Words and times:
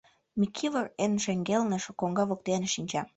Микивыр 0.39 0.85
эн 1.03 1.13
шеҥгелне, 1.23 1.77
коҥга 1.99 2.23
воктене 2.29 2.67
шинча. 2.73 3.01